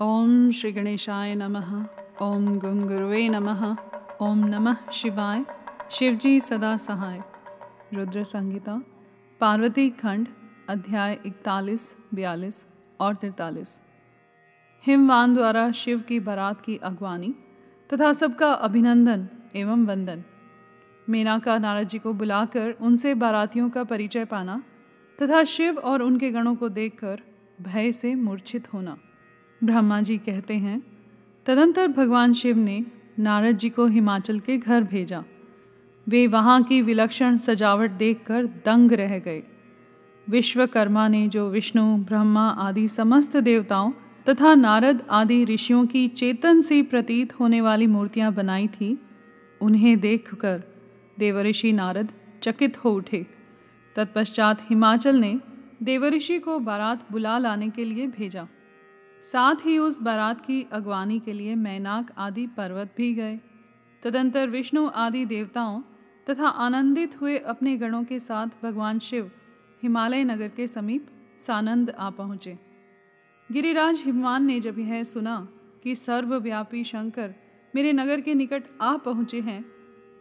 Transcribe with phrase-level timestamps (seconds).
[0.00, 1.86] ओम श्री गणेशाय नमः।
[2.22, 3.76] ओम गुंगुरुवे नमः।
[4.22, 5.44] ओम नमः शिवाय।
[5.90, 7.22] शिवजी सदा सहाय।
[7.94, 8.82] रुद्र संगीता
[9.40, 10.28] पार्वती खंड,
[10.68, 12.66] अध्याय इकतालीस, बयालीस
[13.00, 13.80] और तिरतालीस।
[14.86, 17.34] हिमवान द्वारा शिव की बारात की अगवानी
[17.92, 20.24] तथा सबका अभिनंदन एवं वंदन।
[21.08, 24.62] मेनका नारद जी को बुलाकर उनसे बारातियों का परिचय पाना
[25.22, 27.20] तथा शिव और उनके गणों को देखकर
[27.62, 28.98] भय से मूर्छित होना।
[29.64, 30.82] ब्रह्मा जी कहते हैं,
[31.46, 32.84] तदंतर भगवान शिव ने
[33.18, 35.24] नारद जी को हिमाचल के घर भेजा।
[36.08, 39.42] वे वहाँ की विलक्षण सजावट देखकर दंग रह गए।
[40.28, 43.92] विश्वकर्मा ने जो विष्णु, ब्रह्मा आदि समस्त देवताओं
[44.28, 48.98] तथा नारद आदि ऋषियों की चेतन सी प्रतीत होने वाली मूर्तियाँ बनाई थी,
[49.60, 50.62] उन्हें देखकर
[51.18, 52.08] देवऋषि नारद
[52.42, 53.26] चकित हो उठे।
[53.96, 55.40] तत्पश्चात हिमाचल ने
[55.82, 58.46] देवऋषि को बारात बुला लाने के लिए भेजा।
[59.24, 63.38] साथ ही उस बारात की अगवानी के लिए मैनाक आदि पर्वत भी गए।
[64.02, 65.80] तदंतर विष्णु आदि देवताओं
[66.30, 69.30] तथा आनंदित हुए अपने गणों के साथ भगवान शिव
[69.82, 71.06] हिमालय नगर के समीप
[71.40, 72.58] सानंद आ पहुँचे।
[73.52, 75.48] गिरिराज हिमवान ने जब यह सुना
[75.82, 77.34] कि सर्वव्यापी शंकर
[77.74, 79.64] मेरे नगर के निकट आ पहुँचे हैं,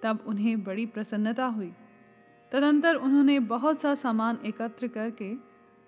[0.04, 1.72] तब उन्हें बड़ी प्रसन्नता हुई।
[2.52, 5.34] तदंतर उन्होंने बहुत सा सामान एकत्र करके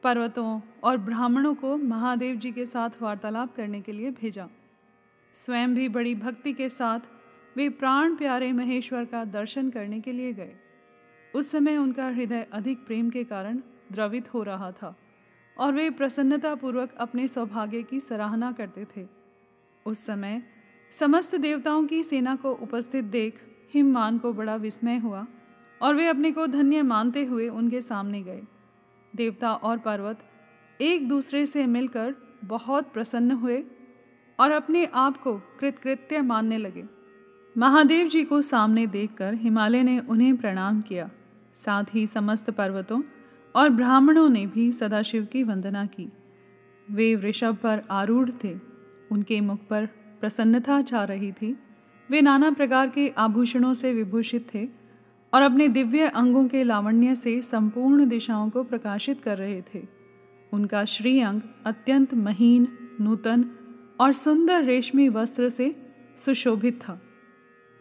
[0.04, 4.48] पर्वतों और ब्राह्मणों को महादेव जी के साथ वार्तालाप करने के लिए भेजा।
[5.36, 7.00] स्वयं भी बड़ी भक्ति के साथ
[7.58, 10.54] वे प्राण प्यारे महेश्वर का दर्शन करने के लिए गए।
[11.36, 13.60] उस समय उनका हृदय अधिक प्रेम के कारण
[13.92, 14.96] द्रवित हो रहा था
[15.58, 19.06] और वे प्रसन्नतापूर्वक अपने सौभाग्य की सराहना करते थे।
[19.86, 20.42] उस समय
[20.92, 23.42] समस्त देवताओं की सेना को उपस्थित देख
[23.74, 25.26] हिमवान को बड़ा विस्मय हुआ
[25.82, 28.42] और वे अपने को धन्य मानते हुए उनके सामने गए।
[29.16, 30.20] देवता और पर्वत
[30.82, 33.64] एक दूसरे से मिलकर बहुत प्रसन्न हुए
[34.40, 36.84] और अपने आप को कृतकृत्य मानने लगे।
[37.58, 41.10] महादेव जी को सामने देखकर हिमालय ने उन्हें प्रणाम किया।
[41.54, 43.02] साथ ही समस्त पर्वतों
[43.56, 46.12] और ब्राह्मणों ने भी सदाशिव की वंदना की।
[46.92, 48.60] वे वृषभ पर आरूढ़ थे।
[49.12, 49.86] उनके मुख पर
[50.20, 51.60] प्रसन्नता छा रही थी।
[52.12, 54.79] वे नाना प्रकार के आभूषणों से विभूषित थे।
[55.34, 59.88] और अपने दिव्य अंगों के लावण्य से संपूर्ण दिशाओं को प्रकाशित कर रहे थे।
[60.52, 62.68] उनका श्रीअंग अत्यंत महीन,
[63.02, 63.50] नूतन
[64.00, 65.76] और सुंदर रेशमी वस्त्र से
[66.18, 67.02] सुशोभित था।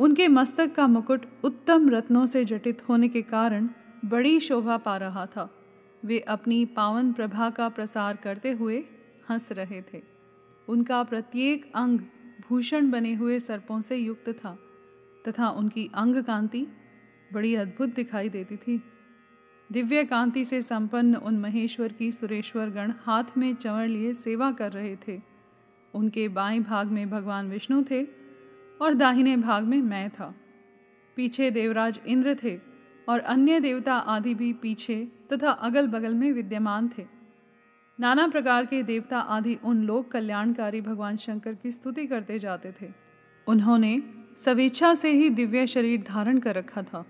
[0.01, 3.69] उनके मस्तक का मुकुट उत्तम रत्नों से जटित होने के कारण
[4.05, 5.51] बड़ी शोभा पा रहा था।
[6.05, 8.85] वे अपनी पावन प्रभा का प्रसार करते हुए
[9.31, 10.03] हंस रहे थे।
[10.69, 11.99] उनका प्रत्येक अंग
[12.49, 14.59] भूषण बने हुए सर्पों से युक्त था
[15.29, 16.67] तथा उनकी अंग कांति
[17.33, 18.83] बड़ी अद्भुत दिखाई देती थी।
[19.73, 24.73] दिव्य कांति से संपन्न उन महेश्वर की सुरेश्वर गण हाथ में चंवर लिए सेवा कर
[24.73, 25.21] रहे थे।
[25.95, 28.05] उनके बाएँ भाग में भगवान विष्णु थे
[28.81, 30.35] और दाहिने भाग में मैं था।
[31.17, 32.61] पीछे देवराज इंद्र थे
[33.09, 37.07] और अन्य देवता आदि भी पीछे तथा अगल बगल में विद्यमान थे।
[38.01, 42.89] नाना प्रकार के देवता आदि उन लोक कल्याणकारी भगवान शंकर की स्तुति करते जाते थे।
[43.47, 44.03] उन्होंने
[44.37, 47.07] स्वेच्छा से ही दिव्य शरीर धारण कर रखा था।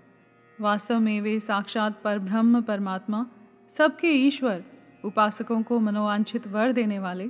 [0.61, 3.25] वास्तव में वे साक्षात पर ब्रह्म परमात्मा,
[3.69, 4.63] सबके ईश्वर,
[5.05, 7.27] उपासकों को मनोवांछित वर देने वाले,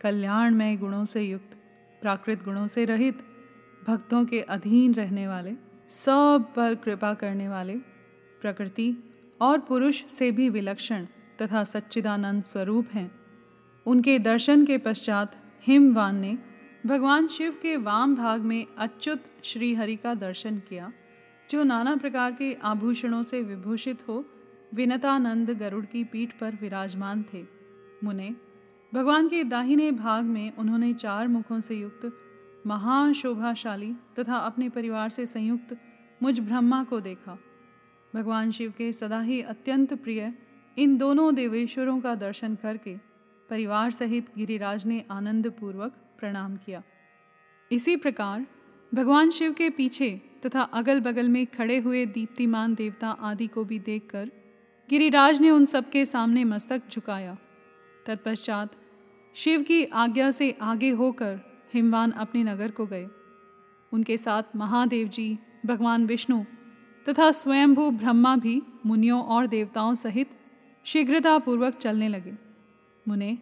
[0.00, 1.58] कल्याणमय गुणों से युक्त,
[2.00, 3.18] प्राकृत गुणों से रहित,
[3.86, 5.52] भक्तों के अधीन रहने वाले,
[5.88, 7.76] सब पर कृपा करने वाले,
[8.40, 8.96] प्रकृति
[9.40, 11.06] और पुरुष से भी विलक्षण
[11.42, 13.12] तथा सच्चिदानंद स्वरूप हैं।
[13.86, 16.38] उनके दर्शन के पश्चात हिमवान ने
[16.86, 20.92] भगवान शिव के वाम भाग में अच्युत श्रीहरि का दर्शन किया।
[21.52, 24.24] जो नाना प्रकार के आभूषणों से विभूषित हो,
[24.74, 27.44] विनतानंद गरुड़ की पीठ पर विराजमान थे।
[28.04, 28.34] मुने,
[28.94, 32.12] भगवान के दाहिने भाग में उन्होंने चार मुखों से युक्त
[32.66, 35.76] महाशोभाशाली तथा अपने परिवार से संयुक्त
[36.22, 37.38] मुझ ब्रह्मा को देखा।
[38.14, 40.34] भगवान शिव के सदा ही अत्यंत प्रिय
[40.78, 42.96] इन दोनों देवेश्वरों का दर्शन करके
[43.50, 46.82] परिवार सहित गिरिराज ने आनंद पूर्वक प्रणाम किया।
[47.72, 48.46] इसी प्रकार
[48.94, 53.78] भगवान शिव के पीछे तथा अगल बगल में खड़े हुए दीप्तिमान देवता आदि को भी
[53.78, 54.30] देखकर
[54.88, 57.36] गिरिराज ने उन सबके सामने मस्तक झुकाया।
[58.06, 58.70] तत्पश्चात
[59.36, 61.38] शिव की आज्ञा से आगे होकर
[61.74, 63.06] हिमवान अपने नगर को गए।
[63.92, 66.42] उनके साथ महादेव जी, भगवान विष्णु
[67.06, 70.30] तथा स्वयंभू ब्रह्मा भी मुनियों और देवताओं सहित
[70.86, 72.32] शीघ्रतापूर्वक चलने लगे।
[73.06, 73.38] मुने,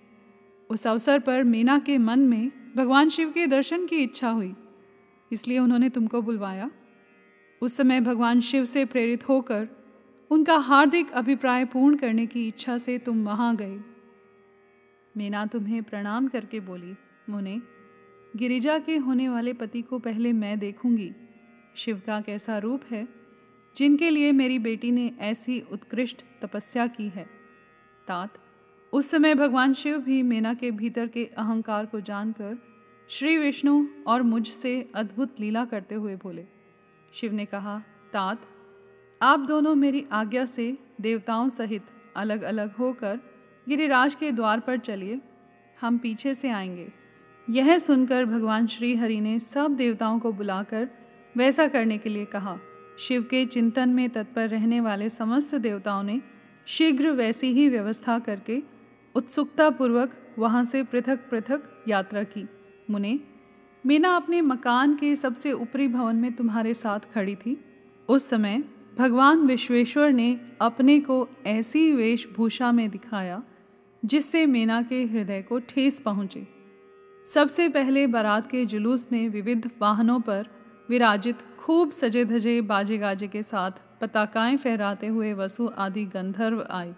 [0.70, 4.55] उस अवसर पर मीना के मन में भगवान शिव के दर्शन की इच्छा हुई,
[5.31, 6.70] इसलिए उन्होंने तुमको बुलवाया।
[7.60, 9.68] उस समय भगवान शिव से प्रेरित होकर
[10.30, 13.80] उनका हार्दिक अभिप्राय पूर्ण करने की इच्छा से तुम वहाँ गए।
[15.16, 16.94] मीना तुम्हें प्रणाम करके बोली,
[17.30, 17.62] मुने,
[18.36, 21.12] गिरिजा के होने वाले पति को पहले मैं देखूँगी।
[21.76, 23.08] शिव का कैसा रूप है?
[23.76, 27.26] जिनके लिए मेरी बेटी ने ऐसी उत्कृष्ट तपस्या की है।
[28.08, 28.34] तात,
[28.92, 32.58] उस समय भगवान शिव भी मीना के भीतर के अहंकार को जानकर
[33.08, 36.59] श्री विष्णु और मुझसे अद्भुत लीला करते हुए बोले।
[37.12, 38.42] शिव ने कहा, तात,
[39.22, 41.82] आप दोनों मेरी आज्ञा से देवताओं सहित
[42.16, 43.20] अलग अलग होकर
[43.68, 45.20] गिरिराज के द्वार पर चलिए।
[45.80, 46.92] हम पीछे से आएँगे।
[47.50, 50.88] यह सुनकर भगवान श्री हरि ने सब देवताओं को बुलाकर
[51.36, 52.58] वैसा करने के लिए कहा।
[52.98, 56.22] शिव के चिंतन में तत्पर रहने वाले समस्त देवताओं ने
[56.66, 58.62] शीघ्र वैसी ही व्यवस्था करके
[59.14, 62.48] उत्सुकतापूर्वक वहाँ से पृथक पृथक यात्रा की।
[62.90, 63.20] मुने
[63.87, 67.65] मीना अपने मकान के सबसे ऊपरी भवन में तुम्हारे साथ खड़ी थी।
[68.09, 68.65] उस समय
[68.99, 73.43] भगवान विश्वेश्वर ने अपने को ऐसी वेशभूषा में दिखाया,
[74.05, 76.47] जिससे मीना के हृदय को ठेस पहुँचे।
[77.27, 80.47] सबसे पहले बारात के जुलूस में विविध वाहनों पर
[80.88, 86.94] विराजित खूब सजे धजे बाजे गाजे के साथ पताकाएँ फहराते हुए वसु आदि गंधर्व आए।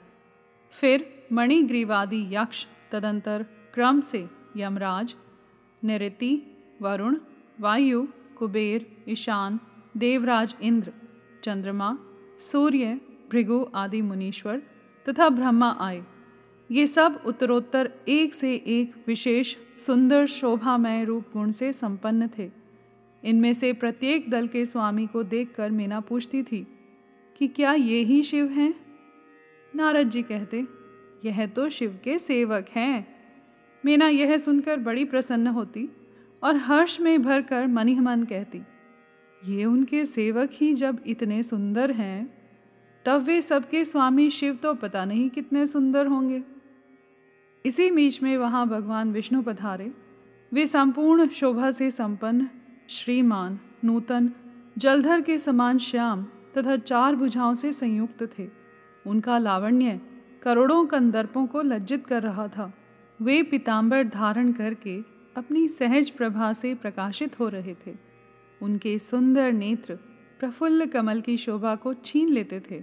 [0.70, 5.14] फिर मणिग्रीवादी यक्ष तदंतर क्रम से यमराज,
[5.84, 6.51] निरति
[6.82, 7.16] वरुण,
[7.60, 8.06] वायु,
[8.38, 9.60] कुबेर, ईशान,
[9.96, 10.92] देवराज, इंद्र,
[11.42, 11.98] चंद्रमा,
[12.38, 13.00] सूर्य,
[13.30, 14.62] भृगु आदि मुनीश्वर
[15.08, 16.02] तथा ब्रह्मा आए।
[16.70, 22.50] ये सब उत्तरोत्तर एक से एक विशेष, सुंदर, शोभामय रूप गुण से संपन्न थे।
[23.24, 26.66] इनमें से प्रत्येक दल के स्वामी को देखकर मीना पूछती थी
[27.36, 28.74] कि क्या ये ही शिव हैं?
[29.74, 30.66] नारद जी कहते,
[31.24, 33.06] यह तो शिव के सेवक हैं।
[33.84, 35.88] मीना यह सुनकर बड़ी प्रसन्न होती
[36.42, 38.62] और हर्ष में भरकर मनी मन कहती,
[39.42, 42.32] ये उनके सेवक ही जब इतने सुंदर हैं,
[43.04, 46.42] तब वे सबके स्वामी शिव तो पता नहीं कितने सुंदर होंगे।
[47.64, 49.92] इसी बीच में वहाँ भगवान विष्णु पधारे।
[50.52, 52.48] वे संपूर्ण शोभा से संपन्न,
[52.88, 54.30] श्रीमान, नूतन,
[54.78, 56.24] जलधर के समान श्याम
[56.58, 58.48] तथा चार भुजाओं से संयुक्त थे।
[59.06, 60.00] उनका लावण्य
[60.42, 62.72] करोड़ों कंदर्पों को लज्जित कर रहा था।
[63.20, 65.00] वे पिताम्बर धारण करके
[65.36, 67.94] अपनी सहज प्रभा से प्रकाशित हो रहे थे।
[68.62, 69.94] उनके सुंदर नेत्र
[70.40, 72.82] प्रफुल्ल कमल की शोभा को छीन लेते थे।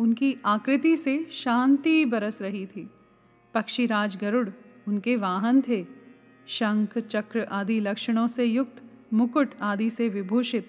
[0.00, 2.90] उनकी आकृति से शांति बरस रही थी।
[3.54, 4.48] पक्षीराज गरुड़
[4.88, 5.86] उनके वाहन थे।
[6.46, 8.82] शंख, चक्र आदि लक्षणों से युक्त,
[9.12, 10.66] मुकुट आदि से विभूषित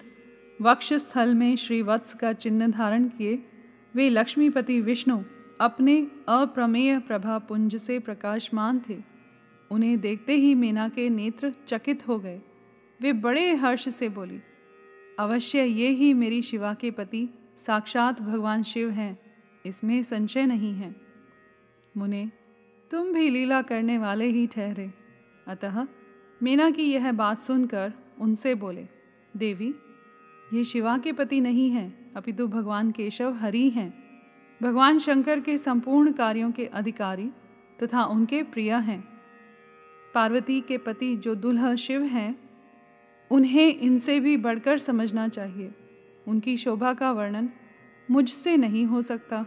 [0.62, 3.42] वक्ष स्थल में श्रीवत्स का चिन्ह धारण किए,
[3.94, 5.22] वे लक्ष्मीपति विष्णु
[5.60, 9.15] अपने अप्रमेय प्रभा पुंज से प्रकाशमान थे।
[9.70, 12.40] उन्हें देखते ही मीना के नेत्र चकित हो गए।
[13.00, 14.40] वे बड़े हर्ष से बोली,
[15.18, 19.18] अवश्य ये ही मेरी शिवा के पति, साक्षात भगवान शिव हैं।
[19.66, 20.96] इसमें संशय नहीं है।
[21.96, 22.30] मुने,
[22.90, 24.90] तुम भी लीला करने वाले ही ठहरे।
[25.46, 25.86] अतः
[26.42, 28.86] मीना की यह बात सुनकर उनसे बोले,
[29.36, 29.74] देवी,
[30.52, 34.06] ये शिवा के पति नहीं हैं, अपितु भगवान केशव हरि हैं।
[34.62, 37.30] भगवान शंकर के संपूर्ण कार्यों के अधिकारी
[37.82, 39.15] तथा उनके प्रिय हैं।
[40.16, 42.38] पार्वती के पति जो दुल्हा शिव हैं,
[43.30, 45.72] उन्हें इनसे भी बढ़कर समझना चाहिए।
[46.28, 47.48] उनकी शोभा का वर्णन
[48.10, 49.46] मुझसे नहीं हो सकता।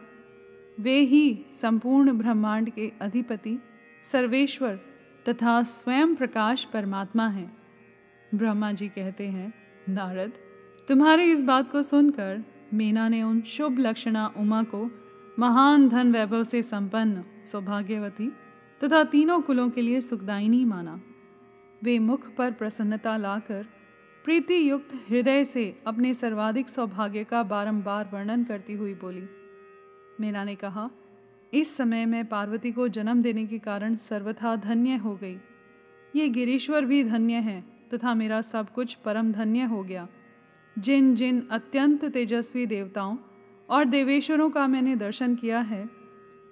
[0.80, 3.60] वे ही संपूर्ण ब्रह्मांड के अधिपति,
[4.04, 4.80] सर्वेश्वर
[5.30, 7.58] तथा स्वयं प्रकाश परमात्मा हैं।
[8.36, 9.54] ब्रह्मा जी कहते हैं,
[9.90, 10.32] नारद,
[10.88, 14.92] तुम्हारे इस बात को सुनकर मीना ने उन शुभ लक्षणा उमा को
[15.40, 18.32] महान धन वैभव से संपन्न, सौभाग्यवती
[18.82, 21.00] तथा तीनों कुलों के लिए सुखदायिनी माना।
[21.84, 23.66] वे मुख पर प्रसन्नता लाकर
[24.26, 29.24] प्रीति युक्त हृदय से अपने सर्वाधिक सौभाग्य का बारंबार वर्णन करती हुई बोली,
[30.22, 30.90] मीना ने कहा,
[31.54, 35.38] इस समय मैं पार्वती को जन्म देने के कारण सर्वथा धन्य हो गई।
[36.14, 40.08] ये गिरीश्वर भी धन्य है तथा मेरा सब कुछ परम धन्य हो गया।
[40.78, 43.18] जिन जिन अत्यंत तेजस्वी देवताओं
[43.70, 45.90] और देवेश्वरों का मैंने दर्शन किया है,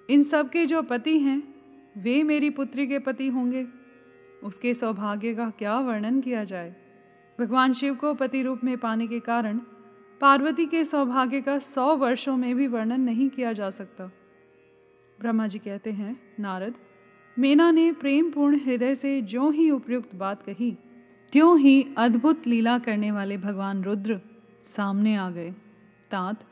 [0.08, 1.42] इन सब के जो पति हैं
[1.98, 3.66] वे मेरी पुत्री के पति होंगे।
[4.42, 6.76] उसके सौभाग्य का क्या वर्णन किया जाए?
[7.40, 9.60] भगवान शिव को पति रूप में पाने के कारण
[10.20, 14.06] पार्वती के सौभाग्य का सौ वर्षों में भी वर्णन नहीं किया जा सकता।
[15.20, 16.74] ब्रह्मा जी कहते हैं, नारद,
[17.38, 20.76] मीना ने प्रेमपूर्ण हृदय से जो ही उपयुक्त बात कही,
[21.32, 24.20] त्यों ही अद्भुत लीला करने वाले भगवान रुद्र
[24.62, 25.50] सामने आ गए।
[26.10, 26.44] तात,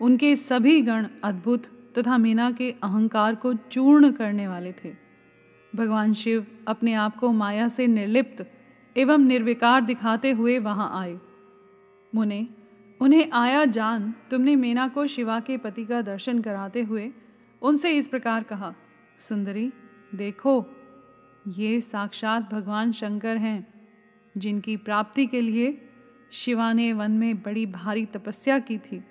[0.00, 4.92] उनके सभी गण अद्भुत तथा मीना के अहंकार को चूर्ण करने वाले थे।
[5.74, 8.52] भगवान शिव अपने आप को माया से निर्लिप्त
[8.96, 11.18] एवं निर्विकार दिखाते हुए वहाँ आए।
[12.14, 12.48] मुने,
[13.00, 17.12] उन्हें आया जान, तुमने मीना को शिवा के पति का दर्शन कराते हुए
[17.62, 18.74] उनसे इस प्रकार कहा,
[19.18, 19.72] सुंदरी,
[20.14, 20.66] देखो,
[21.48, 23.74] ये साक्षात भगवान शंकर हैं,
[24.36, 25.88] जिनकी प्राप्ति के लिए
[26.32, 29.04] शिवा ने वन में बड़ी भारी तपस्या की थी।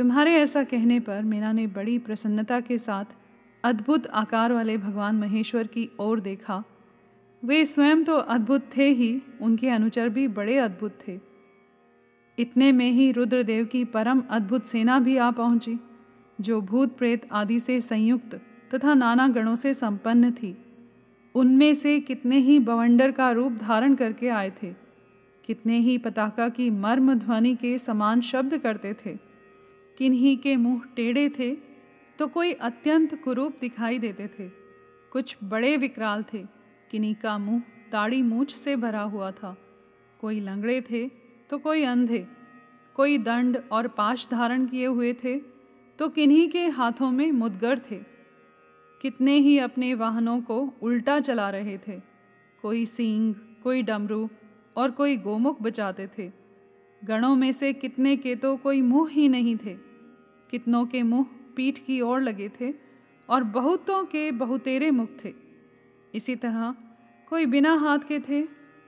[0.00, 3.04] तुम्हारे ऐसा कहने पर मीना ने बड़ी प्रसन्नता के साथ
[3.64, 6.62] अद्भुत आकार वाले भगवान महेश्वर की ओर देखा।
[7.42, 11.18] वे स्वयं तो अद्भुत थे ही, उनके अनुचर भी बड़े अद्भुत थे।
[12.38, 15.78] इतने में ही रुद्रदेव की परम अद्भुत सेना भी आ पहुँची,
[16.40, 18.40] जो भूत प्रेत आदि से संयुक्त
[18.74, 20.56] तथा नाना गणों से संपन्न थी।
[21.34, 24.74] उनमें से कितने ही बवंडर का रूप धारण करके आए थे,
[25.44, 29.29] कितने ही पताका की मर्म ध्वनि के समान शब्द करते थे।
[29.98, 31.54] किन्हीं के मुँह टेढ़े थे
[32.18, 34.48] तो कोई अत्यंत कुरूप दिखाई देते थे।
[35.12, 36.44] कुछ बड़े विकराल थे,
[36.90, 39.56] किन्हीं का मुँह ताड़ी मूछ से भरा हुआ था।
[40.20, 41.08] कोई लंगड़े थे
[41.50, 42.26] तो कोई अंधे।
[42.96, 45.38] कोई दंड और पाश धारण किए हुए थे
[45.98, 47.98] तो किन्हीं के हाथों में मुदगर थे।
[49.00, 52.00] कितने ही अपने वाहनों को उल्टा चला रहे थे।
[52.62, 54.28] कोई सींग, कोई डमरू
[54.76, 56.30] और कोई गोमुख बचाते थे।
[57.02, 59.74] गणों में से कितने के तो कोई मुँह ही नहीं थे,
[60.50, 61.26] कितनों के मुँह
[61.56, 62.72] पीठ की ओर लगे थे
[63.28, 65.32] और बहुतों के बहुतेरे मुख थे।
[66.14, 66.74] इसी तरह
[67.28, 68.42] कोई बिना हाथ के थे,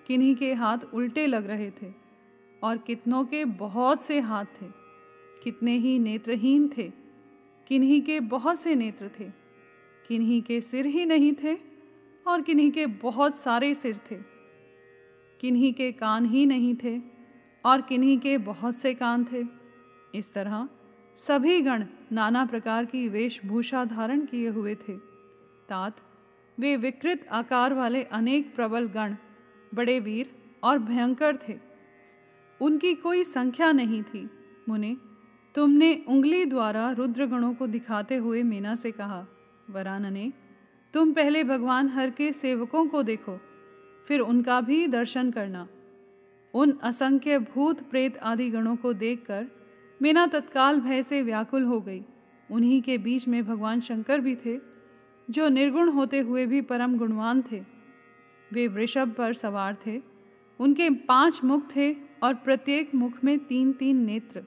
[0.07, 1.93] किन्हीं के हाथ उल्टे लग रहे थे
[2.63, 4.67] और कितनों के बहुत से हाथ थे,
[5.45, 6.91] कितने ही नेत्रहीन थे,
[7.67, 9.25] किन्हीं के बहुत से नेत्र थे,
[10.09, 11.57] किन्हीं के सिर ही नहीं थे
[12.27, 14.17] और किन्हीं के बहुत सारे सिर थे,
[15.41, 16.99] किन्हीं के कान ही नहीं थे
[17.65, 19.45] और किन्हीं के बहुत से कान थे।
[20.15, 20.69] इस तरह
[21.19, 24.97] सभी गण नाना प्रकार की वेशभूषा धारण किए हुए थे।
[25.69, 25.97] तात,
[26.59, 29.17] वे विकृत आकार वाले अनेक प्रबल गण,
[29.75, 30.31] बड़े वीर
[30.63, 31.59] और भयंकर थे।
[32.61, 34.29] उनकी कोई संख्या नहीं थी।
[34.69, 34.97] मुने,
[35.55, 39.27] तुमने उंगली द्वारा रुद्रगणों को दिखाते हुए मीना से कहा
[39.71, 40.33] वरान ने
[40.95, 43.39] तुम पहले भगवान हर के सेवकों को देखो,
[44.07, 45.67] फिर उनका भी दर्शन करना।
[46.55, 49.47] उन असंख्य भूत प्रेत आदि गणों को देखकर
[50.03, 52.03] मीना तत्काल भय से व्याकुल हो गई।
[52.51, 54.59] उन्हीं के बीच में भगवान शंकर भी थे,
[55.31, 57.63] जो निर्गुण होते हुए भी परम गुणवान थे।
[58.53, 60.03] वे वृषभ पर सवार थे।
[60.61, 64.43] उनके पाँच मुख थे और प्रत्येक मुख में तीन तीन नेत्र।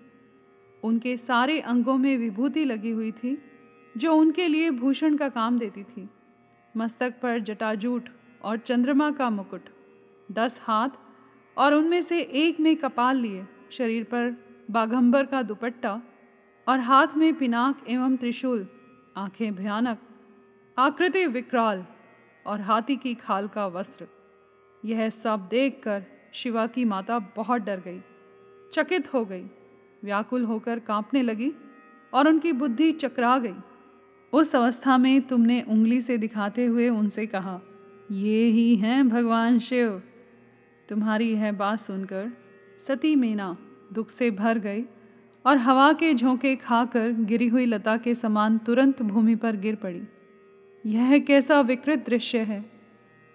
[0.83, 3.37] उनके सारे अंगों में विभूति लगी हुई थी,
[3.97, 6.09] जो उनके लिए भूषण का काम देती थी।
[6.77, 8.09] मस्तक पर जटाजूट
[8.43, 9.61] और चंद्रमा का मुकुट,
[10.31, 10.89] दस हाथ
[11.57, 14.35] और उनमें से एक में कपाल लिए, शरीर पर
[14.71, 16.01] बाघंबर का दुपट्टा
[16.67, 18.67] और हाथ में पिनाक एवं त्रिशूल,
[19.17, 19.97] आँखें भयानक,
[20.77, 21.85] आकृति विकराल
[22.45, 24.07] और हाथी की खाल का वस्त्र।
[24.83, 27.99] यह सब देखकर शिवा की माता बहुत डर गई,
[28.73, 29.45] चकित हो गई,
[30.03, 31.51] व्याकुल होकर कांपने लगी
[32.13, 33.55] और उनकी बुद्धि चकरा गई।
[34.33, 37.59] उस अवस्था में तुमने उंगली से दिखाते हुए उनसे कहा,
[38.11, 40.01] ये ही हैं भगवान शिव।
[40.89, 42.31] तुम्हारी यह बात सुनकर
[42.87, 43.57] सती मीना
[43.93, 44.83] दुख से भर गई
[45.45, 50.01] और हवा के झोंके खाकर गिरी हुई लता के समान तुरंत भूमि पर गिर पड़ी।
[50.85, 52.71] यह कैसा विकृत दृश्य है।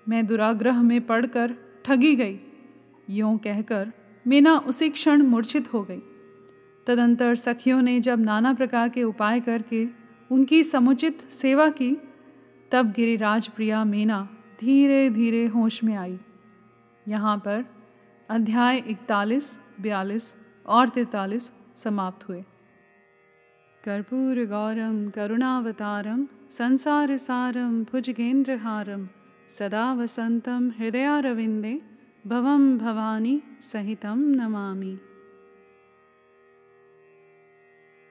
[0.08, 1.54] मैं दुराग्रह में पड़कर
[1.84, 2.40] ठगी गई।
[3.10, 3.92] यों कहकर
[4.26, 6.02] मीना उसी क्षण मूर्छित हो गई।
[6.86, 9.88] तदंतर सखियों ने जब नाना प्रकार के उपाय करके
[10.30, 11.96] उनकी समुचित सेवा की,
[12.70, 14.28] तब गिरिराज प्रिया मीना
[14.60, 16.18] धीरे धीरे होश में आई।
[17.08, 17.64] यहाँ पर
[18.30, 20.34] अध्याय इकतालीस, बयालीस
[20.66, 22.44] और तैतालीस समाप्त हुए।
[23.84, 29.08] कर्पूर गौरम, करुणावतारम संसार सारम भुजगेंद्रहारम,
[29.48, 31.80] सदा वसंतम हृदयारविंदे,
[32.26, 34.98] भवम भवानी सहितम नमामि।